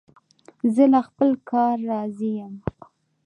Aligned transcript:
زه 0.73 0.83
له 0.91 0.99
خپل 1.07 1.29
کار 1.51 1.75
راضي 1.91 2.31
یم. 2.39 2.53